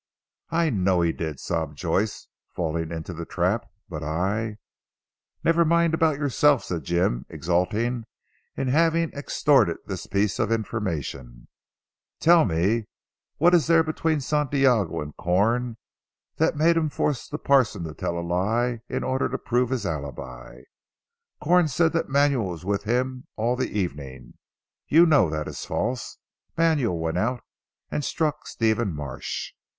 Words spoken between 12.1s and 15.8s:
"tell me what there is between Santiago and Corn